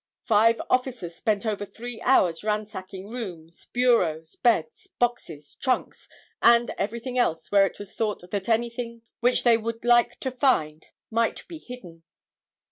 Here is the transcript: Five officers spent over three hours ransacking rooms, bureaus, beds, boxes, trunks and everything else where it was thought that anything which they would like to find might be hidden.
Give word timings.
Five 0.23 0.59
officers 0.67 1.13
spent 1.13 1.45
over 1.45 1.63
three 1.63 2.01
hours 2.01 2.43
ransacking 2.43 3.09
rooms, 3.11 3.67
bureaus, 3.71 4.35
beds, 4.35 4.87
boxes, 4.97 5.53
trunks 5.53 6.09
and 6.41 6.71
everything 6.71 7.19
else 7.19 7.51
where 7.51 7.67
it 7.67 7.77
was 7.77 7.93
thought 7.93 8.31
that 8.31 8.49
anything 8.49 9.03
which 9.19 9.43
they 9.43 9.57
would 9.59 9.85
like 9.85 10.19
to 10.21 10.31
find 10.31 10.87
might 11.11 11.47
be 11.47 11.59
hidden. 11.59 12.01